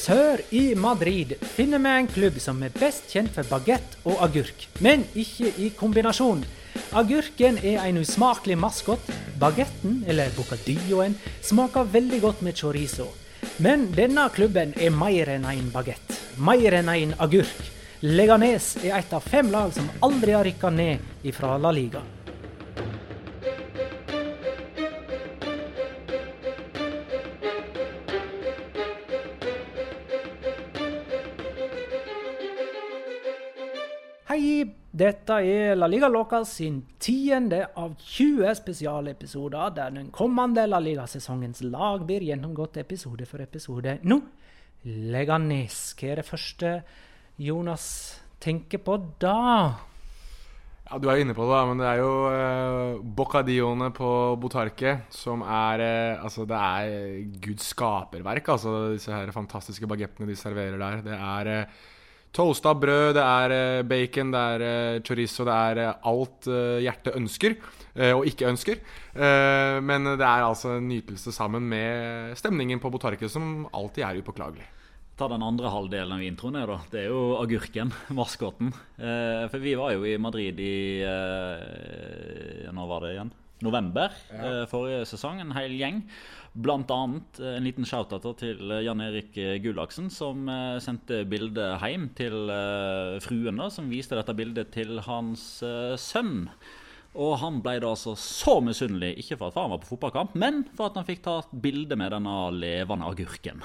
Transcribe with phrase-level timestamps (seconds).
[0.00, 4.62] Sør i Madrid finner vi en klubb som er best kjent for bagett og agurk,
[4.80, 6.40] men ikke i kombinasjon.
[6.96, 9.10] Agurken er en usmakelig maskot.
[9.40, 13.10] Bagetten, eller bocadilloen, smaker veldig godt med chorizo.
[13.60, 16.16] Men denne klubben er mer enn en bagett.
[16.40, 17.60] Mer enn en agurk.
[18.00, 22.00] Leganes er et av fem lag som aldri har rykka ned ifra La Liga.
[34.40, 34.62] Hei,
[34.96, 41.60] dette er La Liga Loca sin tiende av 20 spesialepisoder, der den kommende La Liga-sesongens
[41.66, 43.98] lag blir gjennomgått episode for episode.
[44.08, 44.16] Nå,
[45.12, 45.76] Leganes.
[45.92, 46.72] Hva er det første
[47.36, 47.84] Jonas
[48.40, 49.36] tenker på da?
[50.88, 55.02] Ja, Du er inne på det, da, men det er jo eh, Boccadillone på Botarque
[55.12, 60.80] som er eh, Altså, det er Guds skaperverk, altså, disse her fantastiske bagettene de serverer
[60.80, 61.08] der.
[61.12, 61.80] Det er eh,
[62.34, 66.50] toasta brød, det er eh, bacon, det er eh, chorizo, det er eh, alt
[66.84, 67.60] hjertet ønsker
[68.14, 68.78] og ikke ønsker.
[69.82, 74.68] Men det er altså en nytelse sammen med stemningen på Botarket, som alltid er upåklagelig.
[75.18, 76.60] Ta den andre halvdelen av introen.
[76.70, 76.78] da.
[76.88, 78.70] Det er jo agurken, maskoten.
[78.94, 81.02] For vi var jo i Madrid i
[82.70, 83.34] Nå var det igjen?
[83.64, 84.66] November ja.
[84.70, 85.40] forrige sesong.
[85.42, 86.02] En hel gjeng.
[86.50, 92.08] Blant annet eh, en liten shout-out til Jan Erik Gullaksen, som eh, sendte bildet hjem
[92.18, 96.48] til eh, fruen, da, som viste dette bildet til hans eh, sønn.
[97.18, 100.62] Og han ble da altså så misunnelig, ikke for at faren var på fotballkamp, men
[100.78, 103.64] for at han fikk ta bilde med denne levende agurken.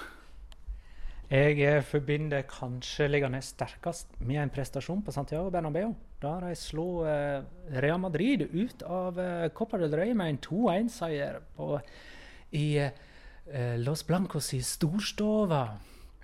[1.26, 5.96] Jeg eh, forbinder kanskje liggende sterkest med en prestasjon på Santiago Bernabeu.
[6.26, 7.44] Da de slo eh,
[7.78, 11.38] Real Madrid ut av eh, Copa del Rey med en 2-1-seier
[12.58, 15.62] i eh, Los Blancos i storstova.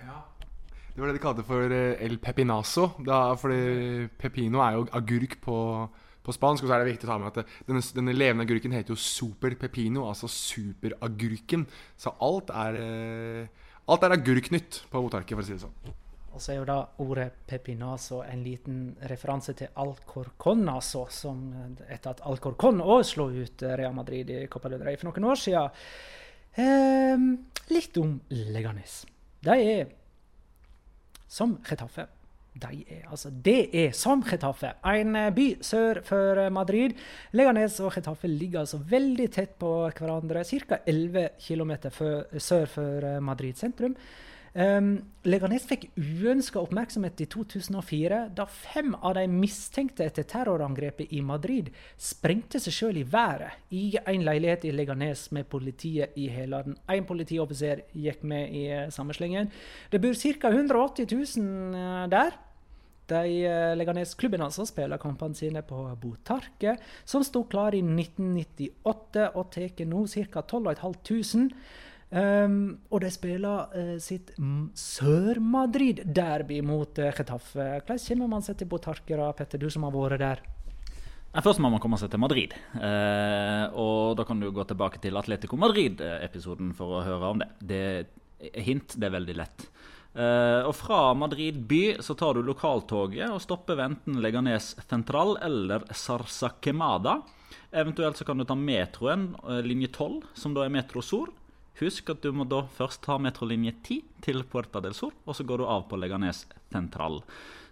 [0.01, 2.87] Det var det de kalte for el pepinazo.
[3.05, 5.57] Da, fordi pepino er jo agurk på,
[6.25, 6.65] på spansk.
[6.65, 8.99] Og så er det viktig å ta med at denne, denne levende agurken heter jo
[8.99, 11.67] super pepino, altså superagurken.
[11.95, 12.81] Så alt er
[13.91, 15.95] Alt er agurknytt på Botarque, for å si det sånn.
[16.31, 22.15] Og så er jo da ordet pepinazo en liten referanse til Alcorconaso, som eh, etter
[22.15, 25.41] at Alcorcon òg slo ut eh, Real Madrid i Copa del Rey for noen år
[25.41, 25.83] siden.
[26.59, 27.27] Ehm,
[27.71, 29.03] litt om Leganes.
[29.43, 29.93] De er
[31.31, 32.07] som Getafe.
[32.51, 36.97] De er, altså, det er som Getafe, en eh, by sør for eh, Madrid.
[37.31, 40.81] Leganes og Getafe ligger altså veldig tett på hverandre, ca.
[40.83, 41.71] 11 km
[42.35, 43.95] sør for eh, Madrid sentrum.
[44.51, 51.21] Um, Leganes fikk uønska oppmerksomhet i 2004, da fem av de mistenkte etter terrorangrepet i
[51.23, 56.75] Madrid sprengte seg sjøl i været i en leilighet i Leganes med politiet i hælene.
[56.91, 59.47] Én politioffiser gikk med i uh, samme slengen.
[59.91, 60.51] Det bor ca.
[60.51, 61.07] 180
[61.37, 62.35] 000 eh, der.
[63.11, 66.75] De uh, Leganes-klubben altså spiller kampene sine på Botarque,
[67.05, 70.43] som sto klar i 1998 og tar nå ca.
[70.43, 71.55] 12 500.
[72.11, 72.55] Um,
[72.91, 74.33] og de spiller uh, sitt
[74.75, 77.67] Sør-Madrid-derby mot uh, Getafe.
[77.79, 80.43] Hvordan kommer man seg til Botarkera, Petter, du som har vært der?
[81.31, 82.51] Nei, Først må man komme seg til Madrid.
[82.75, 87.47] Eh, og da kan du gå tilbake til Atletico Madrid-episoden for å høre om det.
[87.63, 87.83] det
[88.65, 89.67] hint, det er veldig lett.
[90.11, 95.37] Eh, og fra Madrid by så tar du lokaltoget og stopper ved enten Leganes Central
[95.45, 97.21] eller Sarsa Quemada.
[97.71, 101.31] Eventuelt så kan du ta metroen, eh, linje 12, som da er Metro Sur.
[101.79, 105.45] Husk at du må da først ta metrolinje 10 til Puerta del Sur, og så
[105.47, 106.43] går du av på Leganes
[106.73, 107.21] Central.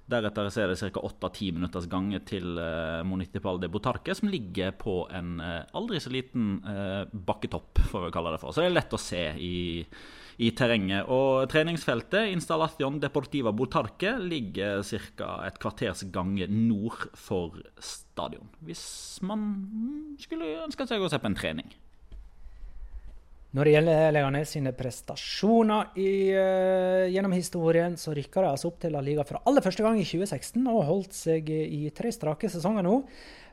[0.10, 1.02] Deretter er det ca.
[1.06, 6.10] 8-10 minutters gange til eh, Municipal de Botarque, som ligger på en eh, aldri så
[6.14, 8.56] liten eh, bakketopp, får vi kalle det for.
[8.56, 9.60] Så det er lett å se i,
[10.42, 11.12] i terrenget.
[11.14, 14.82] Og treningsfeltet, Installación Deportiva Botarque, ligger
[15.20, 15.30] ca.
[15.46, 18.50] et kvarters gange nord for stadion.
[18.66, 18.88] Hvis
[19.22, 19.46] man
[20.24, 21.70] skulle ønske seg å se på en trening.
[23.50, 28.78] Når det gjelder Leganes sine prestasjoner i, uh, gjennom historien, så rykker de altså opp
[28.84, 32.52] til La Liga for aller første gang i 2016 og holdt seg i tre strake
[32.54, 33.00] sesonger nå.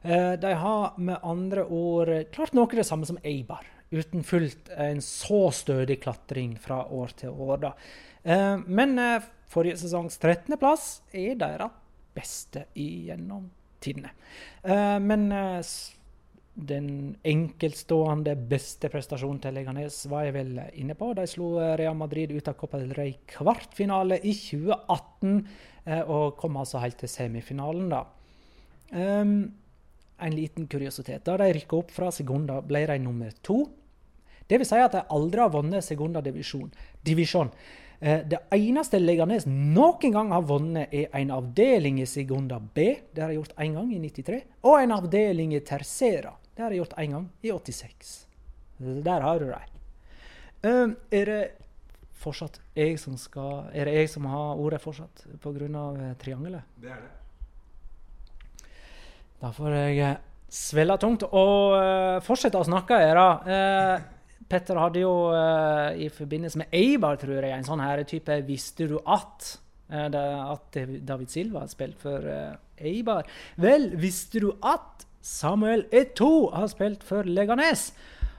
[0.05, 5.01] Uh, de har med andre ord klart noe det samme som Eibar, uten fullt en
[5.01, 7.65] så stødig klatring fra år til år.
[7.65, 7.73] Da.
[8.29, 9.01] Uh, men
[9.49, 11.85] forrige sesongs 13.-plass er deres
[12.17, 13.49] beste gjennom
[13.81, 14.13] tidene.
[15.05, 15.29] Men
[16.57, 21.11] den enkeltstående beste prestasjonen til Leganes var jeg vel inne på.
[21.17, 25.35] De slo Real Madrid ut av Copa del Rey kvartfinale i 2018,
[25.85, 28.03] eh, og kom altså helt til semifinalen, da.
[28.89, 29.35] Um,
[30.17, 31.27] en liten kuriositet.
[31.27, 33.59] Da de rykka opp fra Segunda, ble de nummer to.
[34.49, 36.71] Det vil si at de aldri har vunnet Segunda divisjon.
[37.05, 37.53] divisjon.
[38.01, 42.95] Eh, det eneste Leganes noen gang har vunnet, er en avdeling i Segunda B.
[43.13, 44.43] Det har de gjort én gang i 93.
[44.65, 46.33] Og en avdeling i Tercera.
[46.57, 48.13] Det har jeg gjort én gang i 86.
[49.05, 49.73] Der har du dem.
[50.65, 51.43] Um, er det
[52.17, 55.69] fortsatt jeg som skal Er det jeg som har ordet fortsatt pga.
[55.69, 56.65] Uh, triangelet?
[56.81, 57.13] Det er det.
[59.43, 63.29] Da får jeg uh, svelle tungt og uh, fortsette å snakke, jeg, da.
[63.45, 68.41] Uh, Petter hadde jo uh, i forbindelse med Eibar, tror jeg, en sånn her type
[68.49, 72.25] 'Visste du at?' At David Silva har spilt for
[72.83, 73.29] Eibar.
[73.63, 77.91] Vel, visste du at Samuel Eto'o har spilt for Leganes?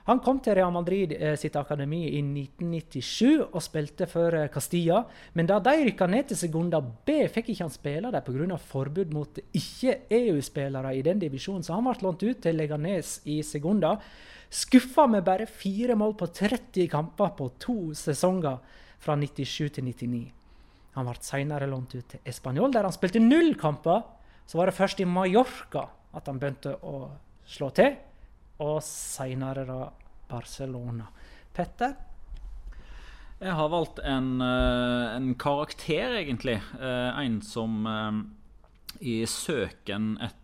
[0.08, 5.02] Han kom til Real Madrid eh, sitt akademi i 1997 og spilte for eh, Castilla.
[5.36, 8.60] Men da de rykka ned til Segunda B, fikk ikke han spille der pga.
[8.70, 13.98] forbud mot ikke-EU-spillere i den divisjonen, så han ble lånt ut til Leganes i Segunda.
[14.48, 18.64] Skuffa med bare fire mål på 30 kamper på to sesonger
[19.04, 20.24] fra 97 til 99.
[20.96, 24.08] Han ble senere lånt ut til Español, der han spilte null kamper.
[24.48, 26.98] Så var det først i Mallorca at han begynte å
[27.48, 27.96] slå til
[28.64, 29.82] og seinere da
[30.28, 31.08] Barcelona.
[31.54, 31.94] Petter?
[33.38, 36.58] Jeg har valgt en, eh, en karakter, egentlig.
[36.80, 38.12] Eh, en som eh,
[39.02, 40.40] i søken etter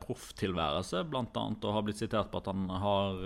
[0.00, 1.42] profftilværelse bl.a.
[1.68, 3.18] har blitt sitert på at han har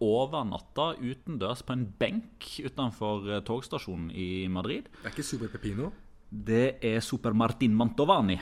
[0.00, 4.88] overnatta utendørs på en benk utenfor togstasjonen i Madrid.
[5.02, 5.90] Det er ikke Super Pepino?
[6.32, 8.38] Det er Super Martin Mantovani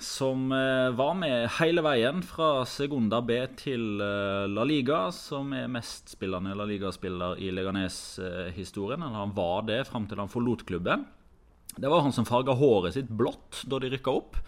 [0.00, 5.70] som eh, var med hele veien fra Segunda B til eh, La Liga, som er
[5.72, 9.02] mestspillende La Liga-spiller i Leganes-historien.
[9.02, 11.06] Eller han var det fram til han forlot klubben.
[11.76, 14.38] Det var han som farga håret sitt blått da de rykka opp.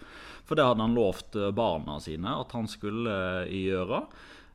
[0.47, 3.17] For det hadde han lovt eh, barna sine at han skulle
[3.51, 4.05] gjøre.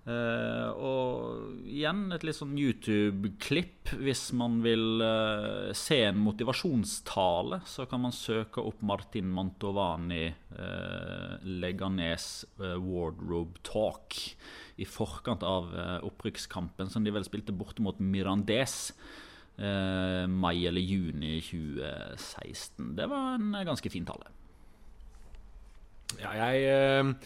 [0.07, 3.91] Uh, og igjen et litt sånn YouTube-klipp.
[4.07, 11.43] Hvis man vil uh, se en motivasjonstale, så kan man søke opp Martin Mantovani uh,
[11.43, 14.15] Leganes Wardrobe Talk
[14.79, 15.71] i forkant av
[16.05, 18.93] opprykkskampen som de vel spilte borte mot Mirandes.
[19.57, 22.91] mai eller juni 2016.
[22.99, 24.29] Det var en ganske fin tale.
[26.21, 27.17] Ja, jeg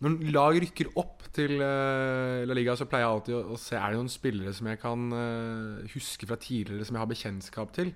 [0.00, 3.76] når lag rykker opp til uh, La Liga, så pleier jeg alltid å, å, se
[3.76, 7.74] Er det noen spillere som jeg kan uh, huske fra tidligere, som jeg har bekjentskap
[7.76, 7.92] til.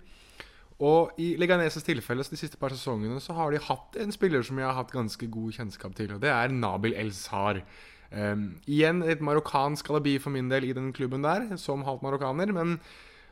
[0.84, 4.58] Og i Leganeses tilfelle de siste par sesongene så har de hatt en spiller som
[4.58, 7.62] jeg har hatt ganske god kjennskap til, og det er Nabil El-Sar.
[8.14, 12.52] Um, igjen et marokkansk alibi for min del i den klubben der, som halvt marokkaner.
[12.54, 12.76] Men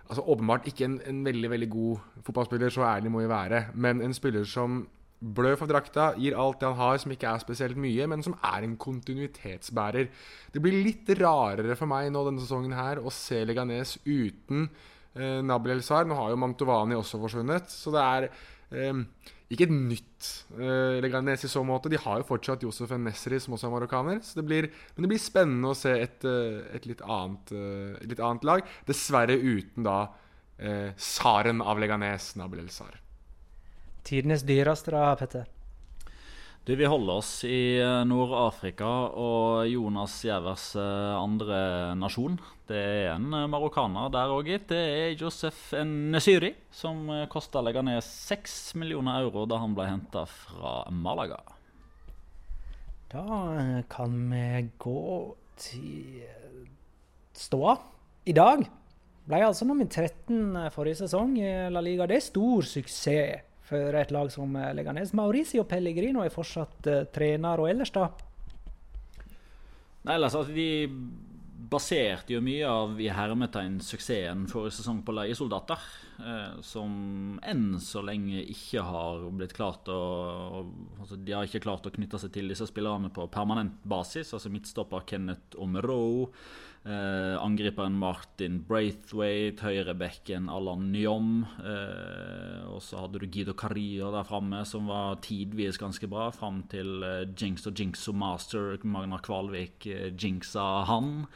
[0.08, 3.66] altså, åpenbart ikke en, en veldig veldig god fotballspiller, så ærlig må vi være.
[3.74, 4.86] Men en spiller som
[5.22, 8.34] blø for drakta, gir alt det han har, som ikke er spesielt mye, men som
[8.42, 10.08] er en kontinuitetsbærer.
[10.52, 14.66] Det blir litt rarere for meg nå denne sesongen her å se Leganes uten
[15.14, 16.08] eh, Nabil El-Sar.
[16.08, 19.04] Nå har jo Mantovani også forsvunnet, så det er eh,
[19.52, 21.92] ikke et nytt eh, Leganes i så måte.
[21.92, 24.22] De har jo fortsatt Josef Nesri, som også er marokkaner.
[24.22, 28.10] Det blir, men det blir spennende å se et, eh, et, litt, annet, eh, et
[28.14, 28.74] litt, annet, lag.
[28.88, 30.00] Dessverre uten da
[30.56, 33.01] eh, Saren av Leganes, Nabil El-Sar.
[34.02, 35.46] Tidenes dyreste, da, Petter?
[36.64, 38.86] Du, Vi holder oss i eh, Nord-Afrika
[39.18, 41.56] og Jonas Gjævers eh, andre
[41.98, 42.36] nasjon.
[42.70, 44.68] Det er en eh, marokkaner der òg, gitt.
[44.70, 50.22] Det er Josef Nesyri, som kosta legge ned 6 millioner euro da han ble henta
[50.30, 51.40] fra Malaga.
[53.10, 53.26] Da
[53.90, 54.46] kan vi
[54.78, 55.06] gå
[55.58, 56.22] til
[57.34, 57.74] ståa.
[58.22, 58.62] I dag
[59.26, 62.06] ble altså nummer 13 forrige sesong i La Liga.
[62.06, 65.14] Det er stor suksess for et lag som eh, Leganes.
[65.16, 68.08] Mauricio Pellegrino er fortsatt uh, trener, og ellers, da?
[70.02, 70.88] Nei, altså, de
[71.72, 75.84] baserte jo mye av i hermetegn suksessen forrige sesong på leiesoldater.
[76.22, 80.00] Eh, som enn så lenge ikke har blitt klart å
[81.00, 84.30] altså De har ikke klart å knytte seg til disse spillerne på permanent basis.
[84.36, 86.30] Altså midtstopper Kenneth Omero.
[86.82, 91.44] Eh, angriperen Martin Braithwaite, høyrebekken Allan Nyom.
[91.62, 96.64] Eh, og så hadde du Guido Carrillo der framme, som var tidvis ganske bra, fram
[96.72, 98.74] til eh, Jinx og Jinx og Master.
[98.82, 101.28] Magnar Kvalvik eh, jinxa han.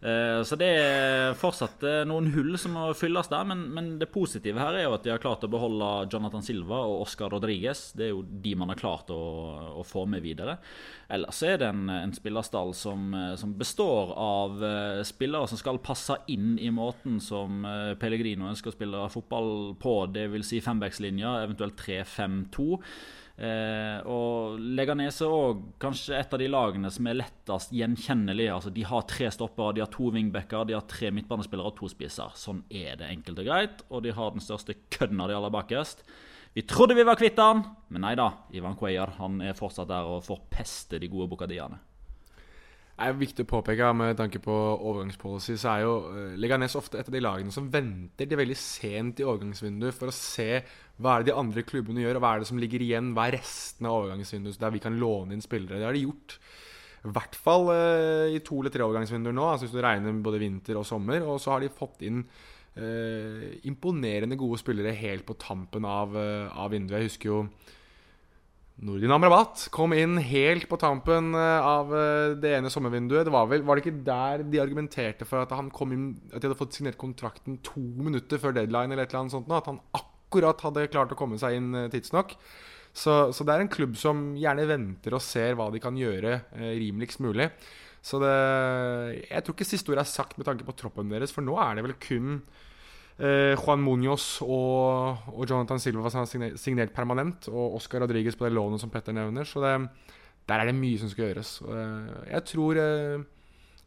[0.00, 3.44] Eh, så det er fortsatt eh, noen hull som må fylles der.
[3.48, 6.80] Men, men, det positive her er jo at de har klart å beholde Jonathan Silva
[6.88, 7.90] og Oscar Rodriguez.
[7.96, 9.20] Det er jo de man har klart å,
[9.80, 10.56] å få med videre.
[11.12, 14.62] Ellers er det en, en spillerstall som, eh, som, består av
[15.04, 17.64] spillere som skal passe inn i måten som
[18.00, 19.94] Pellegrino ønsker å spille fotball på.
[20.14, 20.46] Dvs.
[20.50, 22.78] Si fembackslinja, eventuelt 3-5-2.
[23.40, 28.52] Eh, og Leganes er òg kanskje et av de lagene som er lettest gjenkjennelige.
[28.52, 31.88] Altså, de har tre stoppere, de har to wingbacker, de har tre midtbanespillere og to
[31.88, 32.34] spisser.
[32.36, 33.84] Sånn er det enkelt og greit.
[33.88, 36.04] Og de har den største kødden av de aller bakerst.
[36.52, 38.32] Vi trodde vi var kvitt han, men nei da.
[38.52, 41.78] Ivan Cuellar han er fortsatt der og forpester de gode bocadiaene.
[43.00, 47.08] Er viktig å påpeke med tanke på overgangspolicy, så er jo eh, Leganes ofte et
[47.08, 50.48] av de lagene som venter til veldig sent i overgangsvinduet for å se
[51.00, 53.30] hva er det de andre klubbene gjør, og hva er det som ligger igjen, hva
[53.30, 55.80] er resten av overgangsvinduet der vi kan låne inn spillere.
[55.80, 56.36] Det har de gjort.
[57.00, 60.42] I hvert fall uh, i to eller tre overgangsvinduer nå, altså hvis du regner både
[60.42, 61.24] vinter og sommer.
[61.24, 66.52] Og så har de fått inn eh, imponerende gode spillere helt på tampen av, uh,
[66.52, 67.00] av vinduet.
[67.00, 67.42] Jeg husker jo
[68.80, 73.26] Nordin Amrabat kom inn helt på tampen eh, av eh, det ene sommervinduet.
[73.28, 76.56] Det var, vel, var det ikke der de argumenterte for at inn At de hadde
[76.56, 79.52] fått signert kontrakten to minutter før deadline, eller et eller annet sånt?
[79.52, 82.32] At han akkurat hadde klart å komme seg inn eh, tidsnok.
[82.96, 86.40] Så, så det er en klubb som gjerne venter og ser hva de kan gjøre
[86.58, 87.46] rimeligst mulig.
[88.02, 88.32] Så det
[89.28, 91.76] Jeg tror ikke siste ord er sagt med tanke på troppen deres, for nå er
[91.76, 92.40] det vel kun
[93.20, 97.50] Eh, Juan Muñoz og, og, Jonathan Silva som har signert, signert permanent.
[97.52, 99.44] Og Oscar Rodriguez på det lånet som Petter nevner.
[99.44, 99.74] Så det,
[100.48, 101.58] der er det mye som skal gjøres.
[101.60, 103.26] Eh, jeg tror eh,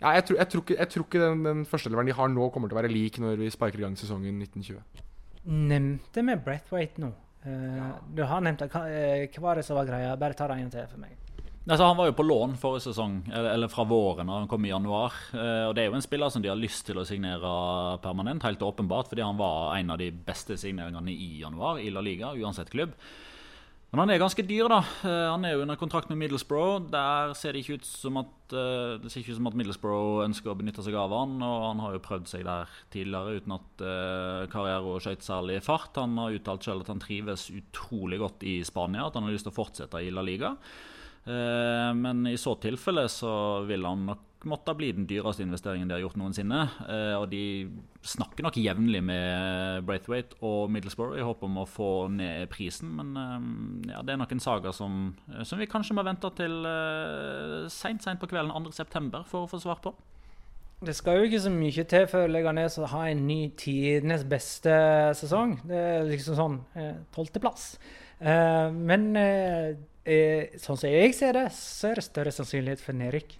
[0.03, 2.49] ja, jeg, tror, jeg, tror ikke, jeg tror ikke den, den førsteeleveren de har nå,
[2.53, 5.03] kommer til å være lik når vi sparker i gang sesongen 1920.
[5.71, 7.13] Nevnte vi Breathwaite nå.
[7.43, 7.89] Uh, ja.
[8.15, 8.69] Du har nevnt det.
[8.71, 10.13] Hva, hva var det som var greia?
[10.19, 11.17] Bare ta det en til for meg.
[11.63, 14.65] Altså, han var jo på lån forrige sesong, eller, eller fra våren, da han kom
[14.67, 15.15] i januar.
[15.32, 17.51] Eh, og Det er jo en spiller som de har lyst til å signere
[18.03, 22.03] permanent, helt åpenbart, fordi han var en av de beste signeringene i januar i La
[22.03, 22.91] Liga, uansett klubb.
[23.93, 24.82] Men han er ganske dyr, da.
[25.08, 26.89] Eh, han er jo under kontrakt med Middlesbrough.
[26.91, 30.25] Der ser det ikke ut som at, eh, det ser ikke ut som at Middlesbrough
[30.27, 31.39] ønsker å benytte seg av han.
[31.39, 35.96] Og han har jo prøvd seg der tidligere uten at karriere Carriero skøyt særlig fart.
[35.96, 39.48] Han har uttalt selv at han trives utrolig godt i Spania, at han har lyst
[39.48, 40.58] til å fortsette i La Liga.
[41.23, 45.95] Eh, men i så tilfelle så vil han nok måtte bli den dyreste investeringen de
[45.95, 46.65] har gjort noensinne.
[46.83, 47.69] Eh, og de
[48.03, 52.91] snakker nok jevnlig med Braithwaite og Middlesbrough i håp om å få ned prisen.
[52.99, 55.13] Men eh, ja, det er nok en saga som,
[55.47, 56.59] som vi kanskje må vente til
[57.71, 59.23] seint, seint på kvelden 2.9.
[59.31, 59.95] for å få svar på.
[60.83, 64.73] Det skal jo ikke så mye til før Leganes har en ny tidenes beste
[65.15, 65.61] sesong.
[65.63, 66.57] Det er liksom sånn
[67.15, 67.77] tolvteplass.
[67.77, 69.72] Eh, men uh,
[70.60, 73.38] sånn som jeg ser det, så er det større sannsynlighet for nedrykk.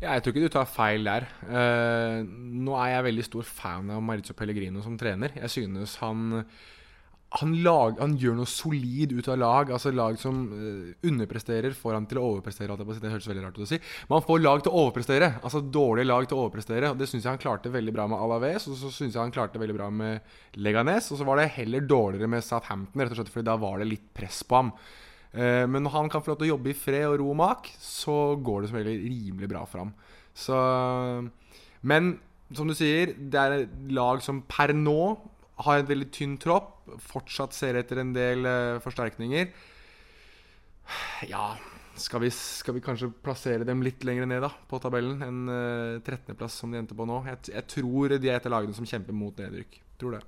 [0.00, 1.26] Ja, jeg tror ikke du tar feil der.
[1.44, 5.34] Uh, nå er jeg veldig stor fan av Marizio Pellegrino som trener.
[5.36, 6.44] Jeg synes han
[7.38, 9.70] han, lag, han, gjør noe solid ut av lag.
[9.70, 12.74] Altså Lag som uh, underpresterer, får han til å overprestere.
[12.74, 13.78] Det høres veldig rart ut å si.
[14.08, 15.28] Men han får lag til å overprestere.
[15.38, 16.90] Altså dårlige lag til å overprestere.
[16.90, 19.34] Og Det syns jeg han klarte veldig bra med Alaves, og så syns jeg han
[19.34, 21.12] klarte veldig bra med Leganes.
[21.14, 23.90] Og så var det heller dårligere med Southampton, rett og slett fordi da var det
[23.92, 24.74] litt press på ham.
[25.30, 27.38] Eh, men når han kan få lov til å jobbe i fred og ro og
[27.38, 29.94] mak, så går det som regel rimelig bra for ham.
[30.34, 30.56] Så,
[31.86, 32.16] men
[32.56, 35.02] som du sier, det er lag som per nå
[35.66, 36.88] har en veldig tynn tropp.
[37.04, 39.52] Fortsatt ser etter en del uh, forsterkninger.
[41.30, 41.52] Ja
[42.00, 45.56] skal vi, skal vi, kanskje plassere dem litt lenger ned da, på tabellen enn uh,
[45.98, 47.20] eh, 13.-plass, som de endte på nå?
[47.28, 49.80] Jeg, jeg, tror de er et av lagene som kjemper mot nedrykk.
[50.00, 50.22] Tror det.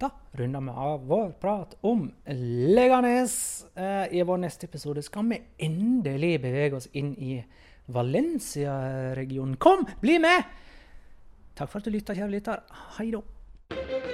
[0.00, 3.36] Da runder vi av vår prat om Leganes.
[3.78, 7.38] Uh, I vår neste episode skal vi endelig bevege oss inn i
[7.94, 9.58] Valencia-regionen.
[9.60, 10.60] Kom, bli med!
[11.54, 12.64] Takk for at du lytta, kjære lytter.
[12.96, 13.22] Hei da.
[13.74, 14.13] Thank you.